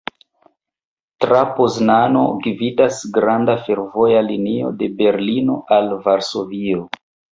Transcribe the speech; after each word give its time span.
Tra 1.25 1.41
Poznano 1.57 2.23
gvidas 2.45 3.01
grava 3.19 3.57
fervoja 3.67 4.25
linio 4.31 4.73
de 4.81 4.89
Berlino 5.03 5.59
al 5.77 5.95
Varsovio. 6.09 6.83